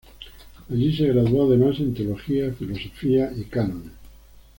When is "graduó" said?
1.09-1.45